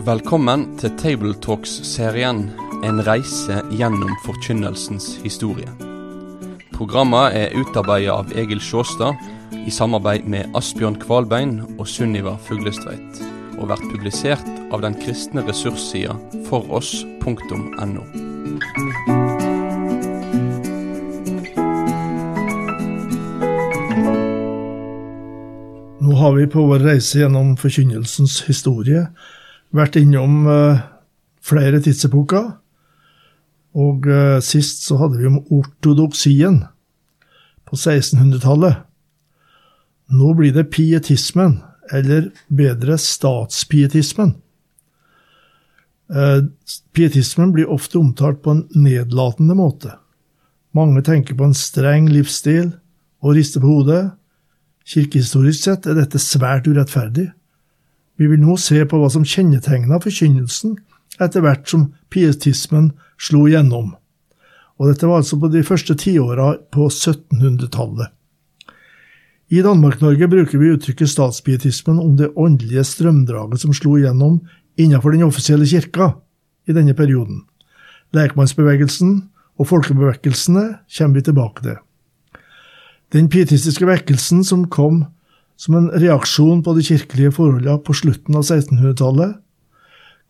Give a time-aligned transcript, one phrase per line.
[0.00, 2.38] Velkommen til Tabletalks-serien
[2.88, 5.68] En reise gjennom forkynnelsens historie.
[6.72, 9.18] Programmet er utarbeidet av Egil Sjåstad
[9.60, 13.20] i samarbeid med Asbjørn Kvalbein og Sunniva Fuglestveit,
[13.58, 16.14] og vært publisert av den kristne ressurssida
[16.48, 18.04] foross.no.
[26.00, 29.04] Nå har vi på vår reise gjennom forkynnelsens historie
[29.76, 30.82] vært innom eh,
[31.44, 32.50] flere tidsepoker.
[33.78, 36.62] Og eh, sist så hadde vi om ortodoksien
[37.68, 38.82] på 1600-tallet.
[40.10, 41.60] Nå blir det pietismen,
[41.94, 44.34] eller bedre statspietismen.
[46.10, 46.38] Eh,
[46.96, 49.94] pietismen blir ofte omtalt på en nedlatende måte.
[50.74, 52.72] Mange tenker på en streng livsstil
[53.22, 54.02] og rister på hodet.
[54.90, 57.28] Kirkehistorisk sett er dette svært urettferdig.
[58.20, 60.76] Vi vil nå se på hva som kjennetegna forkynnelsen
[61.24, 62.90] etter hvert som pietismen
[63.20, 63.94] slo gjennom.
[64.80, 68.12] Og dette var altså på de første tiåra på 1700-tallet.
[69.50, 74.38] I Danmark-Norge bruker vi uttrykket statspietismen om det åndelige strømdraget som slo igjennom
[74.78, 76.12] innenfor den offisielle kirka
[76.68, 77.42] i denne perioden.
[78.14, 79.16] Lekmannsbevegelsen
[79.60, 81.80] og folkebevegelsene kommer vi tilbake til.
[83.10, 85.02] Den pietistiske vekkelsen som kom
[85.60, 89.36] som en reaksjon på de kirkelige forholdene på slutten av 1600-tallet,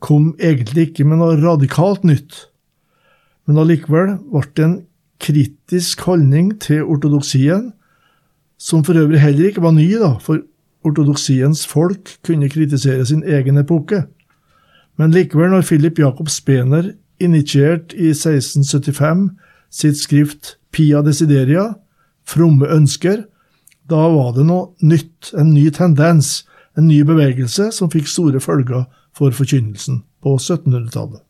[0.02, 2.46] kom egentlig ikke med noe radikalt nytt,
[3.46, 4.78] men allikevel ble det en
[5.20, 7.70] kritisk holdning til ortodoksien,
[8.60, 10.42] som for øvrig heller ikke var ny, da, for
[10.84, 14.02] ortodoksiens folk kunne kritisere sin egen epoke.
[15.00, 19.28] Men likevel, når Philip Jacob Spener initierte i 1675
[19.70, 21.70] sitt skrift Pia Desideria,
[22.28, 23.24] fromme ønsker,
[23.90, 26.44] da var det noe nytt, en ny tendens,
[26.78, 31.22] en ny bevegelse som fikk store følger for forkynnelsen på 1700-tallet.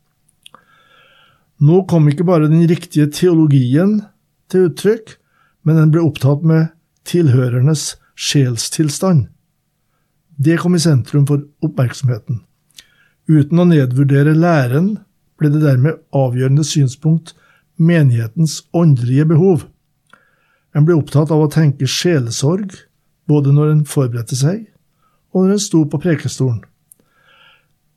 [1.61, 3.99] Nå kom ikke bare den riktige teologien
[4.53, 5.17] til uttrykk,
[5.65, 6.71] men den ble opptatt med
[7.09, 9.27] tilhørernes sjelstilstand.
[10.41, 12.41] Det kom i sentrum for oppmerksomheten.
[13.29, 14.95] Uten å nedvurdere læren
[15.41, 17.35] ble det dermed avgjørende synspunkt
[17.81, 19.67] menighetens åndelige behov.
[20.77, 22.75] En ble opptatt av å tenke sjelesorg,
[23.31, 24.67] både når en forberedte seg,
[25.35, 26.63] og når en sto på prekestolen.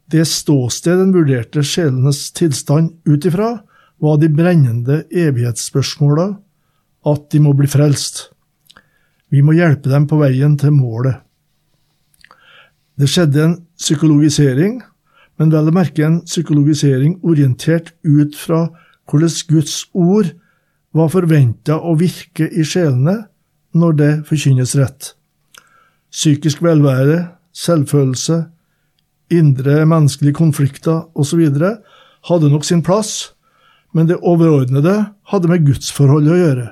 [0.09, 3.63] Det ståsted en vurderte sjelenes tilstand ut ifra,
[4.03, 6.33] var de brennende evighetsspørsmåla,
[7.07, 8.27] at de må bli frelst.
[9.33, 11.21] Vi må hjelpe dem på veien til målet.
[12.99, 14.81] Det skjedde en psykologisering,
[15.41, 18.67] men vel å merke en psykologisering orientert ut fra
[19.09, 20.29] hvordan Guds ord
[20.93, 23.23] var forventa å virke i sjelene
[23.73, 25.13] når det forkynnes rett.
[26.13, 28.43] Psykisk velvære, selvfølelse,
[29.33, 31.41] indre menneskelige konflikter osv.
[32.29, 33.33] hadde nok sin plass,
[33.93, 34.95] men det overordnede
[35.29, 36.67] hadde med gudsforholdet å gjøre,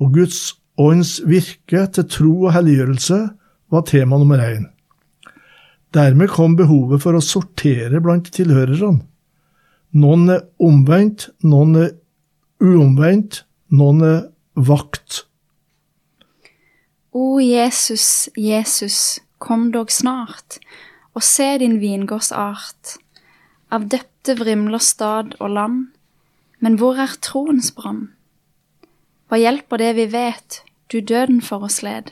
[0.00, 0.40] og Guds
[0.80, 3.20] ånds virke til tro og helliggjørelse
[3.72, 4.68] var tema nummer én.
[5.94, 9.00] Dermed kom behovet for å sortere blant tilhørerne.
[9.90, 11.88] Noen er omvendt, noen er
[12.60, 14.20] uomvendt, noen er
[14.54, 15.24] vakt.
[17.10, 20.60] O Jesus, Jesus, kom dog snart,
[21.16, 22.98] og se din vingårdsart.
[23.74, 25.80] Av døpte vrimler stad og land,
[26.60, 28.10] men hvor er troens brann?
[29.30, 30.60] Hva hjelper det vi vet,
[30.90, 32.10] du døden for oss led,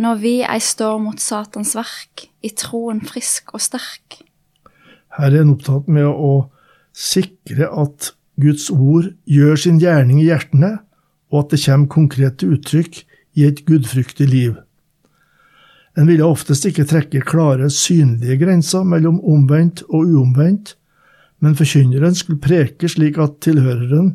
[0.00, 4.22] når vi ei står mot Satans verk, i troen frisk og sterk?
[5.18, 6.48] Her er en opptatt med å
[6.96, 10.78] sikre at Guds ord gjør sin gjerning i hjertene,
[11.30, 13.02] og at det kommer konkrete uttrykk
[13.38, 14.58] i et gudfryktig liv.
[15.98, 20.76] En ville oftest ikke trekke klare, synlige grenser mellom omvendt og uomvendt,
[21.40, 24.14] men forkynneren skulle preke slik at tilhøreren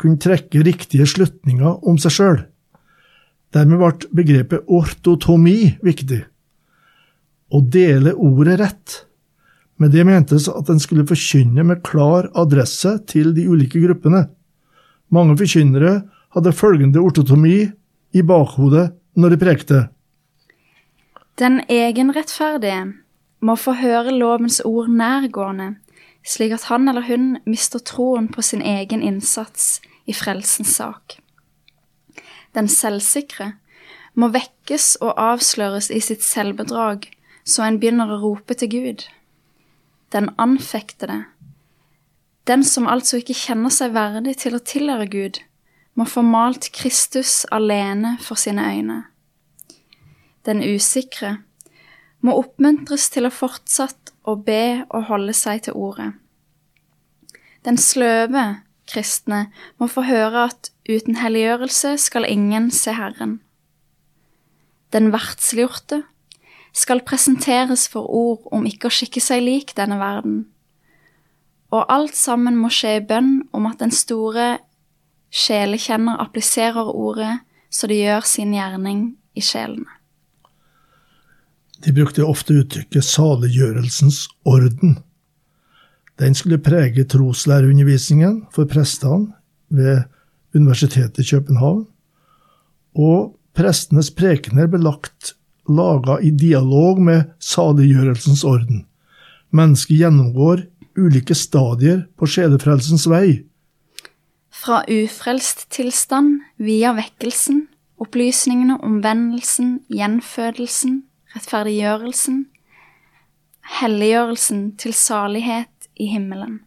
[0.00, 2.38] kunne trekke riktige slutninger om seg sjøl.
[3.54, 6.24] Dermed ble begrepet ortotomi viktig.
[7.54, 8.96] Å dele ordet rett.
[9.76, 14.28] Med det mentes at en skulle forkynne med klar adresse til de ulike gruppene.
[15.10, 16.02] Mange forkynnere
[16.34, 17.56] hadde følgende ortotomi
[18.14, 19.80] i bakhodet når de prekte.
[21.38, 22.92] Den egenrettferdige
[23.42, 25.74] må få høre lovens ord nærgående,
[26.26, 31.18] slik at han eller hun mister troen på sin egen innsats i frelsens sak.
[32.54, 33.52] Den selvsikre
[34.14, 37.10] må vekkes og avsløres i sitt selvbedrag,
[37.44, 39.06] så en begynner å rope til Gud
[40.14, 41.24] den anfektede,
[42.46, 45.40] den som altså ikke kjenner seg verdig til å tilhøre Gud,
[45.94, 48.98] må få malt Kristus alene for sine øyne.
[50.44, 51.38] Den usikre
[52.24, 56.12] må oppmuntres til å fortsatt å be og holde seg til ordet.
[57.64, 58.44] Den sløve
[58.90, 59.46] kristne
[59.80, 63.38] må få høre at uten helliggjørelse skal ingen se Herren.
[64.92, 66.02] Den verdsliggjorte
[66.74, 70.44] skal presenteres for ord om ikke å skikke seg lik denne verden.
[71.74, 74.58] Og alt sammen må skje i bønn om at den store
[75.34, 77.38] sjelekjenner appliserer ordet
[77.74, 79.90] så det gjør sin gjerning i sjelene.
[81.84, 85.02] De brukte ofte uttrykket 'saliggjørelsens orden'.
[86.18, 89.34] Den skulle prege troslæreundervisningen for prestene
[89.68, 90.04] ved
[90.54, 91.86] Universitetet i København,
[92.94, 95.34] og prestenes prekener ble lagt
[95.68, 98.84] laga i dialog med saliggjørelsens orden.
[99.54, 100.64] Mennesket gjennomgår
[100.98, 103.44] ulike stadier på sjelefrelsens vei.
[104.54, 107.64] Fra ufrelst tilstand via vekkelsen,
[108.00, 111.02] opplysningene om vendelsen, gjenfødelsen,
[111.34, 112.44] rettferdiggjørelsen,
[113.80, 116.60] helliggjørelsen til salighet i himmelen.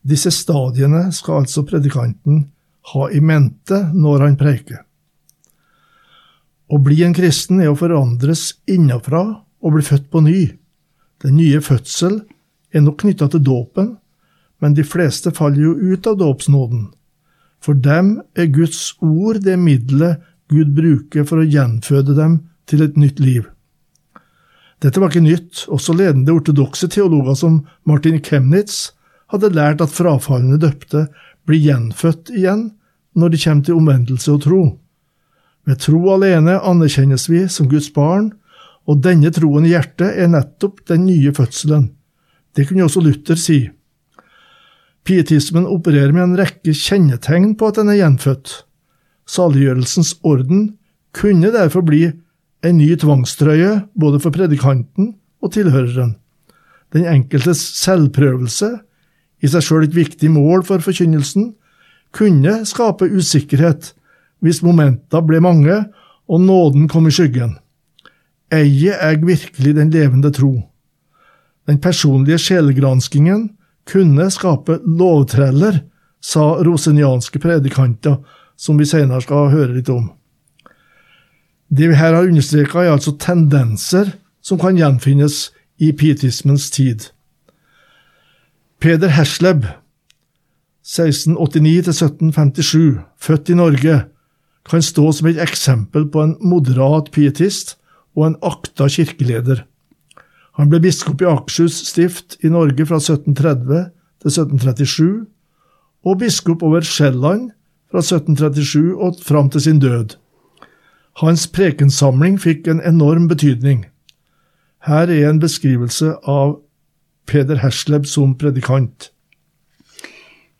[0.00, 2.46] Disse stadiene skal altså predikanten
[2.92, 4.84] ha i mente når han preiker.
[6.70, 9.24] Å bli en kristen er å forandres innenfra
[9.60, 10.40] og bli født på ny.
[11.22, 12.20] Den nye fødsel
[12.70, 13.96] er nok knytta til dåpen,
[14.62, 16.84] men de fleste faller jo ut av dåpsnåden.
[17.60, 22.38] For dem er Guds ord det middelet Gud bruker for å gjenføde dem
[22.70, 23.48] til et nytt liv.
[24.80, 28.92] Dette var ikke nytt, også ledende ortodokse teologer som Martin Chemnitz
[29.30, 31.08] hadde lært at frafalne døpte
[31.46, 32.70] blir gjenfødt igjen
[33.18, 34.62] når de kommer til omvendelse og tro.
[35.68, 38.32] Ved tro alene anerkjennes vi som Guds barn,
[38.88, 41.90] og denne troen i hjertet er nettopp den nye fødselen.
[42.56, 43.60] Det kunne også Luther si.
[45.06, 48.54] Pietismen opererer med en rekke kjennetegn på at den er gjenfødt.
[49.30, 50.74] Saliggjørelsens orden
[51.16, 52.08] kunne derfor bli
[52.66, 56.16] en ny tvangstrøye både for predikanten og tilhøreren.
[56.92, 58.72] Den enkeltes selvprøvelse,
[59.40, 61.54] i seg sjøl et viktig mål for forkynnelsen,
[62.12, 63.94] kunne skape usikkerhet
[64.40, 65.76] hvis momenta ble mange
[66.30, 67.56] og nåden kom i skyggen.
[68.50, 70.62] Eier jeg virkelig den levende tro?
[71.68, 73.50] Den personlige sjelegranskingen
[73.90, 75.80] kunne skape lovtreller,
[76.20, 78.16] sa rosenianske predikanter,
[78.56, 80.10] som vi senere skal høre litt om.
[81.70, 85.50] Det vi her har understreka, er altså tendenser som kan gjenfinnes
[85.80, 87.00] i pietismens tid.
[88.80, 89.64] Peder Hersleb,
[90.84, 94.04] 1689–1757, født i Norge,
[94.70, 97.76] kan stå som et eksempel på en moderat pietist
[98.16, 99.64] og en akta kirkeleder.
[100.58, 103.90] Han ble biskop i Akershus stift i Norge fra 1730
[104.20, 105.26] til 1737,
[106.04, 107.50] og biskop over Sjælland
[107.90, 110.16] fra 1737 og fram til sin død.
[111.20, 113.86] Hans prekensamling fikk en enorm betydning.
[114.86, 116.60] Her er en beskrivelse av
[117.26, 119.10] Peder Hersleb som predikant.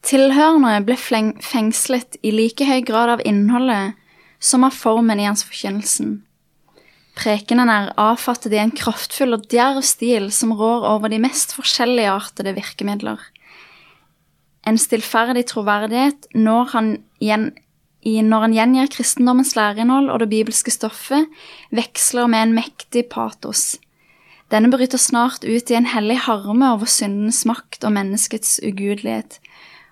[0.05, 4.00] Tilhørende ble fengslet i like høy grad av innholdet
[4.41, 6.23] som er formen i hans forkynnelsen.
[7.21, 12.55] Prekenen er avfattet i en kraftfull og djerv stil som rår over de mest forskjelligartede
[12.57, 13.21] virkemidler.
[14.65, 16.89] En stillferdig troverdighet når han
[17.21, 17.51] gjen,
[18.05, 21.29] når han gjengir kristendommens læreinnhold og det bibelske stoffet,
[21.77, 23.77] veksler med en mektig patos.
[24.51, 29.39] Denne bryter snart ut i en hellig harme over syndens makt og menneskets ugudelighet,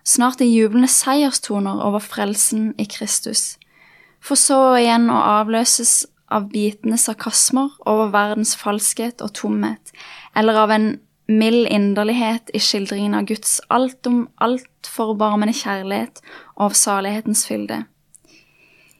[0.02, 3.58] snart i jublende seierstoner over frelsen i Kristus,
[4.20, 9.92] for så igjen å avløses av bitende sarkasmer over verdens falskhet og tomhet,
[10.36, 10.88] eller av en
[11.28, 16.22] mild inderlighet i skildringen av Guds alt om alt forbarmende kjærlighet
[16.56, 17.82] og av salighetens fylde.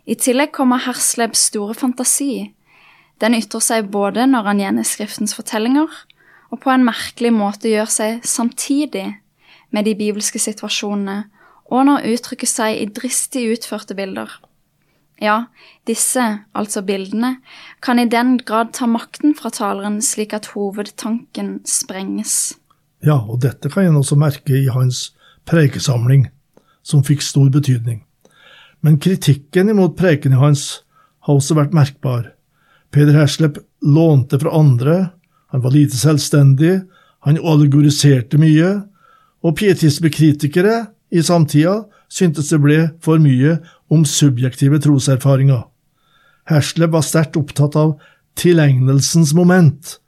[0.09, 2.55] I tillegg kommer Herslebs store fantasi.
[3.21, 5.89] Den ytrer seg både når han gjengir Skriftens fortellinger,
[6.49, 9.19] og på en merkelig måte gjør seg samtidig
[9.69, 11.27] med de bibelske situasjonene,
[11.69, 14.31] og når uttrykket seg i dristig utførte bilder.
[15.19, 15.49] Ja,
[15.89, 16.23] disse,
[16.55, 17.39] altså bildene,
[17.83, 22.55] kan i den grad ta makten fra taleren slik at hovedtanken sprenges.
[23.03, 25.09] Ja, og dette kan en også merke i hans
[25.49, 26.29] preikesamling,
[26.87, 28.05] som fikk stor betydning.
[28.81, 30.85] Men kritikken imot prekene hans
[31.27, 32.31] har også vært merkbar.
[32.95, 34.99] Peder Herslep lånte fra andre,
[35.51, 36.79] han var lite selvstendig,
[37.27, 38.71] han allegoriserte mye,
[39.43, 40.77] og pietismekritikere
[41.11, 43.59] i samtida syntes det ble for mye
[43.93, 45.65] om subjektive troserfaringer.
[46.49, 47.97] Hersleb var sterkt opptatt av
[48.39, 49.99] tilegnelsens moment,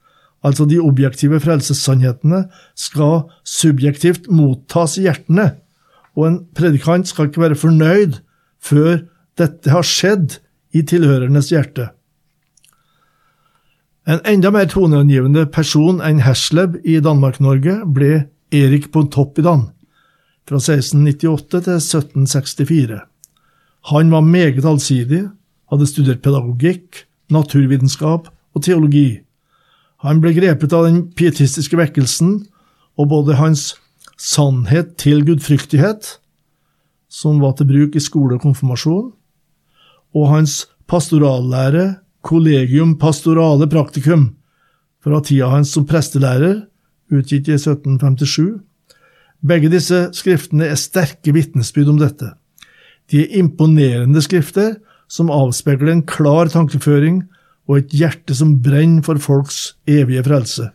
[0.41, 2.45] altså de objektive frelsessannhetene
[2.77, 5.51] skal subjektivt mottas i hjertene,
[6.17, 8.21] og en predikant skal ikke være fornøyd
[8.61, 9.03] før
[9.39, 10.39] dette har skjedd
[10.75, 11.91] i tilhørernes hjerte.
[14.09, 19.69] En enda mer toneangivende person enn Hersleb i Danmark-Norge ble Erik Pontoppidan
[20.49, 22.99] fra 1698 til 1764.
[23.91, 25.25] Han var meget allsidig,
[25.71, 29.21] hadde studert pedagogikk, naturvitenskap og teologi.
[30.05, 32.41] Han ble grepet av den pietistiske vekkelsen,
[32.99, 33.75] og både hans
[34.19, 36.17] sannhet til gudfryktighet,
[37.09, 39.11] som var til bruk i skole og konfirmasjon,
[40.13, 44.27] og hans pastorallære Collegium Pastorale Practicum
[45.01, 46.67] fra tida hans som prestelærer,
[47.11, 48.61] utgitt i 1757.
[49.41, 52.33] Begge disse skriftene er sterke vitnesbyrd om dette.
[53.09, 54.75] De er imponerende skrifter
[55.11, 57.23] som avspeiler en klar tankeføring
[57.69, 60.69] og et hjerte som brenner for folks evige frelse.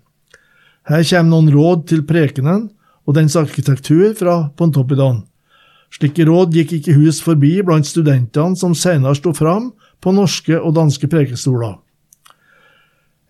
[0.86, 2.68] Her kommer noen råd til prekenen
[3.06, 5.22] og dens arkitektur fra Pontoppidan.
[5.94, 9.70] Slike råd gikk ikke hus forbi blant studentene som senere sto fram
[10.02, 11.78] på norske og danske prekestoler.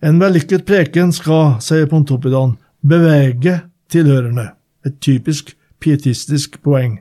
[0.05, 4.51] En vellykket preken skal, sier Pontoppidan, bevege tilhørende,
[4.85, 6.99] et typisk pietistisk poeng.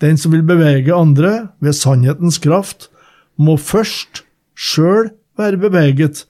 [0.00, 2.88] Den som vil bevege andre ved sannhetens kraft,
[3.36, 4.24] må først
[4.56, 6.26] sjøl være beveget,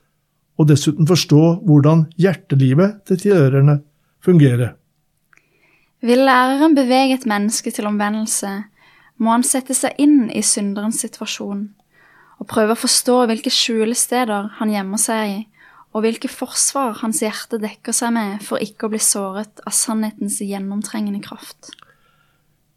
[0.59, 3.81] og dessuten forstå hvordan hjertelivet til tilhørerne
[4.25, 4.75] fungerer.
[6.01, 8.51] Vil læreren bevege et menneske til omvendelse,
[9.21, 11.69] må han sette seg inn i synderens situasjon
[12.41, 15.41] og prøve å forstå hvilke skjulesteder han gjemmer seg i,
[15.91, 20.39] og hvilke forsvar hans hjerte dekker seg med for ikke å bli såret av sannhetens
[20.45, 21.73] gjennomtrengende kraft.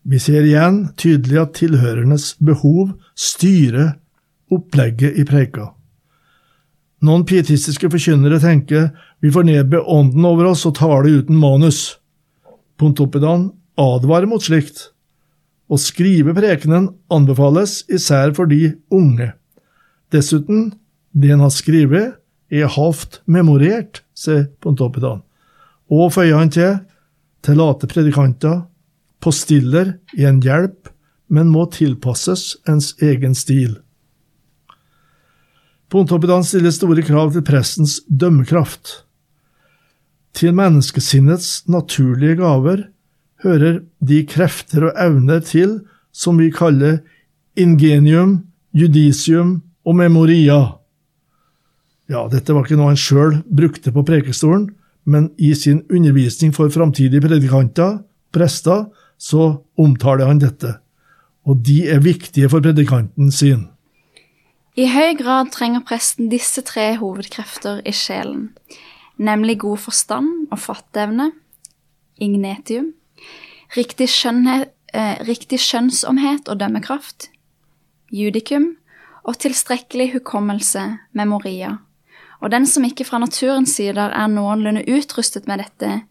[0.04, 3.94] Vi ser igjen tydelig at tilhørernes behov styrer
[4.52, 5.70] opplegget i preika.
[7.04, 8.90] Noen pietistiske forkynnere tenker
[9.24, 12.00] vi får nedbe ånden over oss og tale uten manus.
[12.80, 14.90] Pontoppidan advarer mot slikt.
[15.72, 19.32] Å skrive prekenen anbefales især for de unge.
[20.14, 20.72] Dessuten,
[21.12, 22.20] det en har skrevet,
[22.54, 25.24] er halvt memorert, sier Pontoppidan.
[25.92, 26.78] Og føyer han til,
[27.44, 28.64] til late predikanter,
[29.24, 30.92] postiller er en hjelp,
[31.34, 33.80] men må tilpasses ens egen stil.
[35.94, 39.04] Pontoppidan stiller store krav til prestens dømmekraft.
[40.34, 42.88] Til menneskesinnets naturlige gaver
[43.44, 45.82] hører de krefter og evner til
[46.14, 47.02] som vi kaller
[47.58, 48.40] ingenium,
[48.74, 50.80] judicium og memoria.
[52.12, 54.72] Ja, dette var ikke noe han sjøl brukte på prekestolen,
[55.04, 58.02] men i sin undervisning for framtidige predikanter,
[58.36, 60.78] prester, så omtaler han dette.
[61.48, 63.68] Og de er viktige for predikanten sin.
[64.76, 68.50] I høy grad trenger presten disse tre hovedkrefter i sjelen,
[69.22, 71.30] nemlig god forstand og fatteevne,
[72.18, 72.94] ignetium,
[73.78, 77.30] riktig, skjønnhet, eh, riktig skjønnsomhet og dømmekraft,
[78.12, 78.76] judikum,
[79.24, 81.78] og tilstrekkelig hukommelse, memoria,
[82.42, 86.02] og den som ikke fra naturens sider er noenlunde utrustet med dette,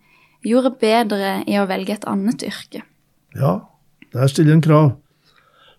[0.43, 2.83] gjorde bedre i å velge et annet yrke.
[3.39, 3.55] Ja,
[4.13, 4.91] der stiller en krav.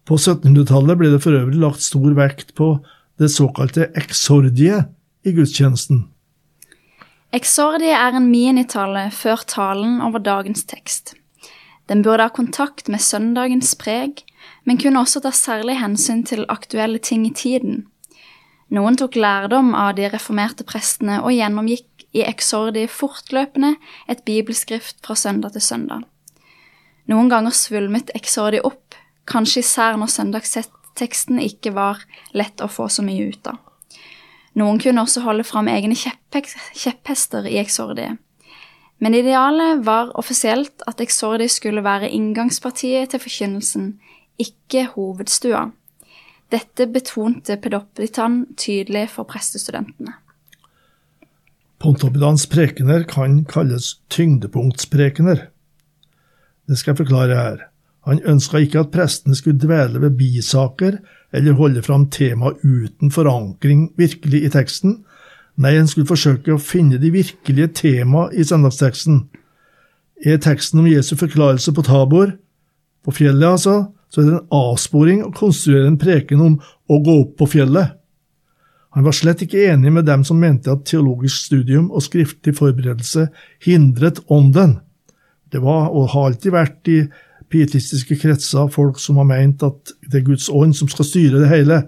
[0.08, 2.76] På 1700-tallet ble det for øvrig lagt stor vekt på
[3.22, 4.92] det såkalte eksordiet
[5.24, 6.08] i gudstjenesten.
[7.34, 11.16] Eksordiet er en minitale før talen over dagens tekst.
[11.90, 14.22] Den burde ha kontakt med søndagens preg,
[14.64, 17.86] men kunne også ta særlig hensyn til aktuelle ting i tiden.
[18.74, 23.75] Noen tok lærdom av de reformerte prestene og gjennomgikk i eksordi fortløpende
[24.10, 26.01] et bibelskrift fra søndag til søndag.
[27.10, 28.96] Noen ganger svulmet eksordi opp,
[29.30, 32.01] kanskje især når søndagsteksten ikke var
[32.34, 33.60] lett å få så mye ut av.
[34.58, 38.18] Noen kunne også holde fram egne kjepphester i eksordiet.
[39.01, 43.88] Men idealet var offisielt at eksordi skulle være inngangspartiet til forkynnelsen,
[44.39, 45.68] ikke hovedstua.
[46.52, 50.18] Dette betonte Pedoplitan tydelig for prestestudentene.
[51.84, 55.48] Pontopidans prekener kan kalles tyngdepunktsprekener.
[56.70, 57.58] Det skal jeg forklare her.
[58.08, 61.00] Han ønska ikke at prestene skulle dvele ved bisaker
[61.34, 65.02] eller holde fram tema uten forankring virkelig i teksten.
[65.56, 69.26] Nei, en skulle forsøke å finne de virkelige tema i søndagsteksten.
[70.26, 72.36] Er teksten om Jesu forklarelse på Tabor,
[73.04, 73.76] på fjellet altså,
[74.13, 77.96] så er det en avsporing å konstruere en preken om å gå opp på fjellet.
[78.93, 83.25] Han var slett ikke enig med dem som mente at teologisk studium og skriftlig forberedelse
[83.65, 84.77] hindret ånden.
[85.50, 87.00] Det var og har alltid vært i
[87.53, 91.50] pietistiske kretser folk som har meint at det er Guds ånd som skal styre det
[91.50, 91.82] hele,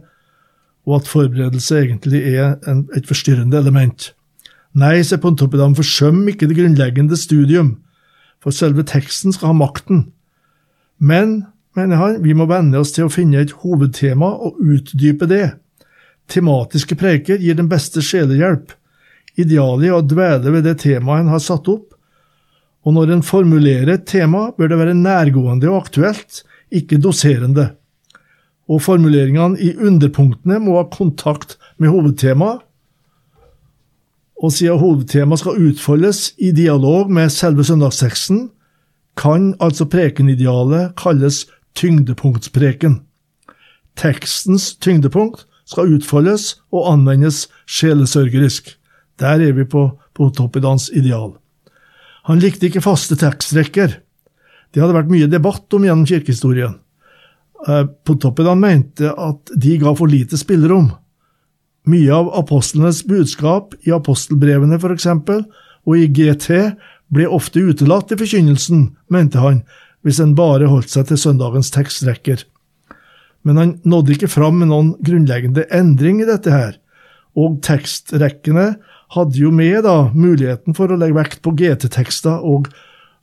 [0.85, 4.11] og at forberedelse egentlig er en, et forstyrrende element.
[4.77, 7.75] Nei, se Pontoppidan, forsøm ikke det grunnleggende studium,
[8.41, 10.07] for selve teksten skal ha makten.
[10.97, 11.43] Men
[11.75, 15.45] mener han, vi må venne oss til å finne et hovedtema og utdype det.
[16.31, 18.71] Tematiske preker gir den beste sjelehjelp.
[19.35, 21.91] Idealet er å dvele ved det temaet en har satt opp,
[22.85, 27.71] og når en formulerer et tema, bør det være nærgående og aktuelt, ikke doserende.
[28.69, 32.61] Og formuleringene i underpunktene må ha kontakt med hovedtemaet,
[34.43, 38.49] og siden hovedtemaet skal utfoldes i dialog med selve søndagsteksten,
[39.15, 43.01] kan altså prekenidealet kalles tyngdepunktspreken.
[43.95, 48.75] Tekstens tyngdepunkt skal utfoldes og anvendes sjelesørgerisk.
[49.19, 51.35] Der er vi på Pontopidans ideal.
[52.25, 53.99] Han likte ikke faste tekstrekker.
[54.73, 56.79] Det hadde vært mye debatt om gjennom kirkehistorien.
[57.67, 60.89] Eh, Potoppidan mente at de ga for lite spillerom.
[61.85, 65.07] Mye av apostlenes budskap i apostelbrevene f.eks.
[65.85, 66.49] og i GT
[67.13, 69.61] ble ofte utelatt i forkynnelsen, mente han,
[70.05, 72.43] hvis en bare holdt seg til søndagens tekstrekker.
[73.45, 76.77] Men han nådde ikke fram med noen grunnleggende endring i dette her,
[77.35, 78.75] og tekstrekkene
[79.15, 82.69] hadde jo med da muligheten for å legge vekt på GT-tekster og,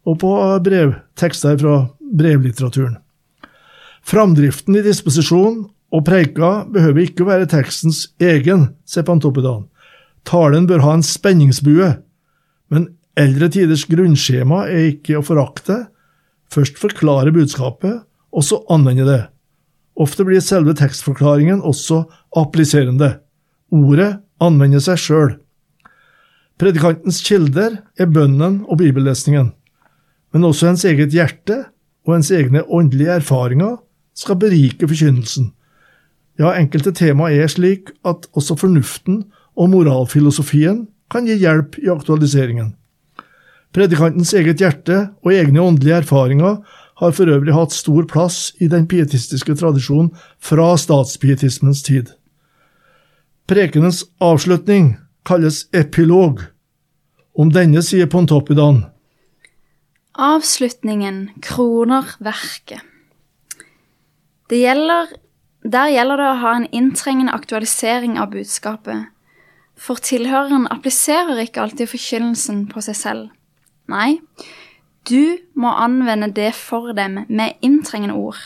[0.06, 0.32] og, på
[0.66, 1.76] brevtekster fra
[2.12, 2.98] brevlitteraturen.
[4.06, 5.62] Framdriften i disposisjon
[5.92, 9.68] og preika behøver ikke å være tekstens egen, sier Pantopedan.
[10.28, 11.92] Talen bør ha en spenningsbue,
[12.72, 15.84] men eldre tiders grunnskjema er ikke å forakte.
[16.52, 19.22] Først forklare budskapet, og så anvende det.
[19.96, 22.02] Ofte blir selve tekstforklaringen også
[22.36, 23.14] appliserende.
[23.72, 25.32] Ordet anvender seg sjøl.
[26.60, 29.52] Predikantens kilder er bønnen og bibellesningen,
[30.32, 31.58] men også ens eget hjerte
[32.06, 33.78] og ens egne åndelige erfaringer
[34.16, 35.50] skal berike forkynnelsen.
[36.40, 39.24] Ja, enkelte tema er slik at også fornuften
[39.56, 42.72] og moralfilosofien kan gi hjelp i aktualiseringen.
[43.72, 46.58] Predikantens eget hjerte og egne åndelige erfaringer
[47.00, 52.12] har for øvrig hatt stor plass i den pietistiske tradisjonen fra statspietismens tid.
[53.48, 54.94] Prekenens avslutning
[55.26, 56.44] kalles epilog.
[57.32, 58.84] Om denne sier Pontoppidan
[60.12, 62.84] Avslutningen kroner verket.
[64.52, 65.08] Gjelder,
[65.64, 69.06] der gjelder det å ha en inntrengende aktualisering av budskapet,
[69.80, 73.30] for tilhøreren appliserer ikke alltid forkynnelsen på seg selv.
[73.90, 74.20] Nei,
[75.08, 78.38] du må anvende det for dem med inntrengende ord.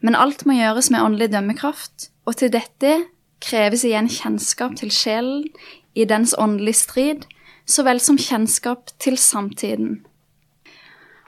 [0.00, 2.96] Men alt må gjøres med åndelig dømmekraft, og til dette
[3.42, 5.46] kreves igjen kjennskap til sjelen
[5.96, 7.24] i dens åndelige strid,
[7.66, 10.04] så vel som kjennskap til samtiden.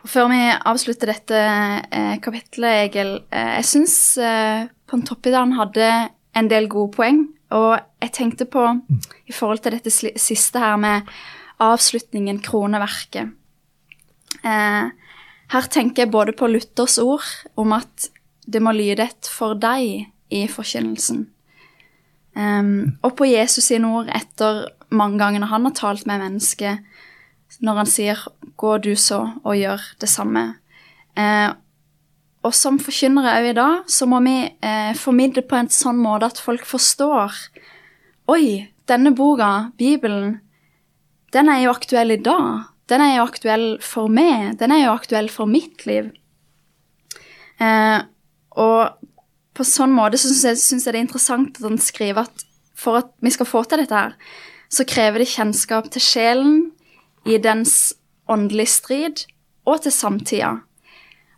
[0.04, 5.88] Og før vi avslutter dette eh, kapittelet, Egil, eh, jeg syns eh, Pontoppidan hadde
[6.38, 7.24] en del gode poeng.
[7.56, 8.62] Og jeg tenkte på,
[9.26, 11.08] i forhold til dette siste her med
[11.58, 13.34] avslutningen, kroneverket
[14.44, 14.90] eh,
[15.48, 17.24] Her tenker jeg både på Luthers ord
[17.56, 18.10] om at
[18.48, 21.26] det må lyde et for deg i forkynnelsen.
[22.38, 26.84] Um, og på Jesus sine ord etter mange ganger han har talt med mennesket,
[27.64, 28.18] når han sier
[28.56, 30.54] 'gå du så og gjør det samme'.
[31.16, 31.50] Eh,
[32.44, 36.26] og som forkynnere òg i dag, så må vi eh, formidle på en sånn måte
[36.26, 37.32] at folk forstår
[38.28, 40.40] Oi, denne boka, Bibelen,
[41.34, 42.68] den er jo aktuell i dag.
[42.88, 44.56] Den er jo aktuell for meg.
[44.60, 46.10] Den er jo aktuell for mitt liv.
[47.60, 48.00] Eh,
[48.58, 49.08] og
[49.58, 52.44] på sånn måte så syns jeg, synes jeg det er interessant at han skriver at
[52.78, 54.14] for at vi skal få til dette her,
[54.70, 56.58] så krever det kjennskap til sjelen,
[57.26, 57.92] i dens
[58.30, 59.24] åndelige strid
[59.68, 60.52] og til samtida.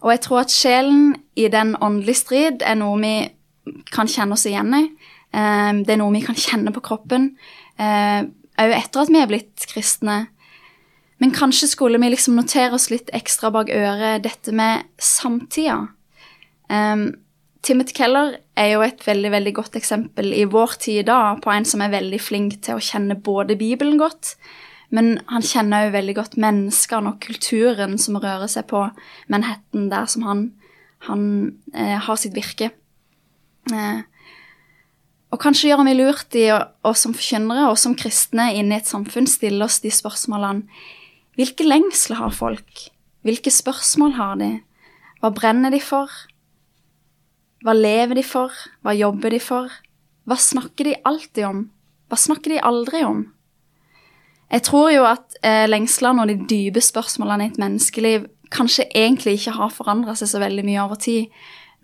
[0.04, 3.14] Og jeg tror at sjelen i den åndelige strid er noe vi
[3.90, 4.84] kan kjenne oss igjen i.
[5.32, 7.32] Eh, det er noe vi kan kjenne på kroppen,
[8.60, 10.18] òg etter at vi er blitt kristne.
[11.20, 15.82] Men kanskje skulle vi liksom notere oss litt ekstra bak øret dette med samtida.
[16.70, 17.10] Um,
[17.60, 21.66] Timothy Keller er jo et veldig veldig godt eksempel i vår tid da på en
[21.68, 24.36] som er veldig flink til å kjenne både Bibelen godt,
[24.90, 28.86] men han kjenner jo veldig godt menneskene og kulturen som rører seg på
[29.30, 30.46] Manhattan, der som han,
[31.06, 31.26] han
[31.74, 32.72] eh, har sitt virke.
[33.70, 34.00] Eh,
[35.30, 38.90] og kanskje gjør vi lurt i, å som forkynnere og som kristne inne i et
[38.90, 40.66] samfunn, stille oss de spørsmålene
[41.38, 42.88] Hvilke lengsler har folk?
[43.24, 44.50] Hvilke spørsmål har de?
[45.22, 46.10] Hva brenner de for?
[47.64, 48.52] Hva lever de for?
[48.82, 49.70] Hva jobber de for?
[50.28, 51.62] Hva snakker de alltid om?
[52.10, 53.22] Hva snakker de aldri om?
[54.50, 59.36] Jeg tror jo at eh, lengslene og de dype spørsmålene i et menneskeliv kanskje egentlig
[59.38, 61.30] ikke har forandra seg så veldig mye over tid,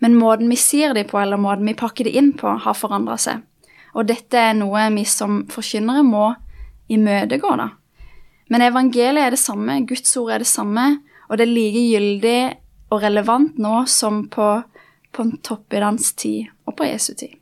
[0.03, 3.17] men måten vi sier de på, eller måten vi pakker de inn på, har forandra
[3.21, 3.41] seg.
[3.97, 6.29] Og dette er noe vi som forkynnere må
[6.93, 7.71] imøtegå, da.
[8.47, 10.87] Men evangeliet er det samme, Guds ord er det samme,
[11.27, 12.41] og det er like gyldig
[12.93, 14.51] og relevant nå som på
[15.17, 17.33] Pontoppidans tid og på Jesu tid.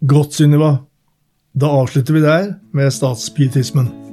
[0.00, 0.76] Godt, Sunniva.
[1.54, 4.03] Da avslutter vi der med statspietismen.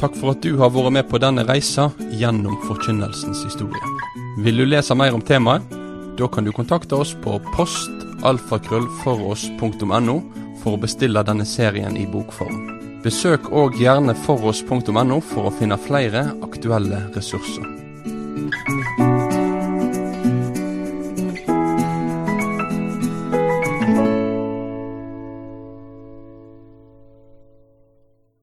[0.00, 3.84] Takk for at du har vært med på denne reisa gjennom forkynnelsens historie.
[4.40, 5.60] Vil du lese mer om temaet?
[6.16, 10.16] Da kan du kontakte oss på postalfakrøllfoross.no
[10.62, 12.80] for å bestille denne serien i bokform.
[13.04, 17.79] Besøk òg gjerne foross.no for å finne flere aktuelle ressurser.